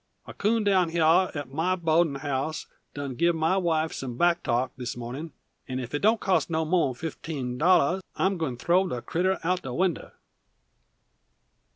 A 0.25 0.33
coon 0.33 0.63
down 0.63 0.89
hyah 0.93 1.29
at 1.35 1.53
my 1.53 1.75
bohdin' 1.75 2.21
house 2.21 2.65
done 2.95 3.13
give 3.13 3.35
my 3.35 3.55
wife 3.55 3.93
some 3.93 4.17
back 4.17 4.41
talk 4.41 4.71
this 4.75 4.97
mornin', 4.97 5.31
an 5.67 5.79
if 5.79 5.93
it 5.93 5.99
don't 5.99 6.19
cost 6.19 6.49
moh'n 6.49 6.95
fifteen 6.97 7.59
dollahs 7.59 8.01
I'm 8.15 8.39
gwine 8.39 8.57
to 8.57 8.65
throw 8.65 8.87
the 8.87 9.03
critter 9.03 9.37
outen 9.43 9.61
de 9.65 9.73
winder!" 9.75 10.13